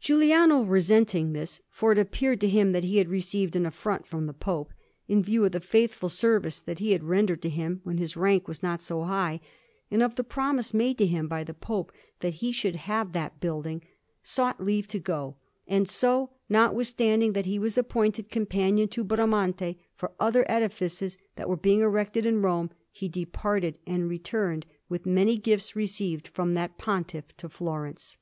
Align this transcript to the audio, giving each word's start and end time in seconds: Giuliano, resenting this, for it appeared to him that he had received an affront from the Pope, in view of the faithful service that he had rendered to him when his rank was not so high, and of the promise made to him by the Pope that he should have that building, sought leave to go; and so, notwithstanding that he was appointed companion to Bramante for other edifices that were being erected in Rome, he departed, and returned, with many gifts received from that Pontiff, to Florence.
Giuliano, 0.00 0.64
resenting 0.64 1.32
this, 1.32 1.62
for 1.70 1.92
it 1.92 1.98
appeared 1.98 2.42
to 2.42 2.48
him 2.50 2.72
that 2.72 2.84
he 2.84 2.98
had 2.98 3.08
received 3.08 3.56
an 3.56 3.64
affront 3.64 4.06
from 4.06 4.26
the 4.26 4.34
Pope, 4.34 4.70
in 5.06 5.22
view 5.22 5.46
of 5.46 5.52
the 5.52 5.60
faithful 5.60 6.10
service 6.10 6.60
that 6.60 6.78
he 6.78 6.90
had 6.92 7.02
rendered 7.02 7.40
to 7.40 7.48
him 7.48 7.80
when 7.84 7.96
his 7.96 8.14
rank 8.14 8.46
was 8.48 8.62
not 8.62 8.82
so 8.82 9.04
high, 9.04 9.40
and 9.90 10.02
of 10.02 10.16
the 10.16 10.22
promise 10.22 10.74
made 10.74 10.98
to 10.98 11.06
him 11.06 11.26
by 11.26 11.42
the 11.42 11.54
Pope 11.54 11.90
that 12.20 12.34
he 12.44 12.52
should 12.52 12.76
have 12.76 13.14
that 13.14 13.40
building, 13.40 13.80
sought 14.22 14.62
leave 14.62 14.86
to 14.88 14.98
go; 14.98 15.36
and 15.66 15.88
so, 15.88 16.32
notwithstanding 16.50 17.32
that 17.32 17.46
he 17.46 17.58
was 17.58 17.78
appointed 17.78 18.28
companion 18.30 18.88
to 18.88 19.02
Bramante 19.02 19.78
for 19.94 20.12
other 20.20 20.44
edifices 20.50 21.16
that 21.36 21.48
were 21.48 21.56
being 21.56 21.80
erected 21.80 22.26
in 22.26 22.42
Rome, 22.42 22.68
he 22.92 23.08
departed, 23.08 23.78
and 23.86 24.06
returned, 24.10 24.66
with 24.90 25.06
many 25.06 25.38
gifts 25.38 25.74
received 25.74 26.28
from 26.28 26.52
that 26.52 26.76
Pontiff, 26.76 27.34
to 27.38 27.48
Florence. 27.48 28.18